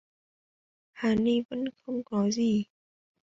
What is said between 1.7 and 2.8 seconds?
không nói gì